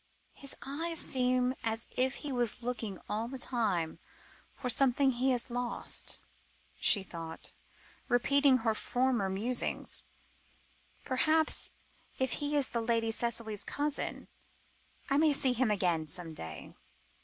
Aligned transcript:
"His 0.33 0.55
eyes 0.63 0.97
seem 0.99 1.53
as 1.63 1.87
if 1.95 2.15
he 2.25 2.31
was 2.31 2.63
looking 2.63 2.97
all 3.07 3.27
the 3.27 3.37
time 3.37 3.99
for 4.55 4.67
something 4.67 5.11
he 5.11 5.29
has 5.29 5.51
lost," 5.51 6.17
she 6.79 7.03
thought, 7.03 7.51
repeating 8.07 8.57
her 8.57 8.73
former 8.73 9.29
musings; 9.29 10.01
"perhaps, 11.05 11.69
if 12.17 12.31
he 12.41 12.55
is 12.55 12.73
Lady 12.73 13.11
Cicely's 13.11 13.63
cousin, 13.63 14.27
I 15.07 15.19
may 15.19 15.33
see 15.33 15.53
him 15.53 15.69
again 15.69 16.07
some 16.07 16.33
day. 16.33 16.73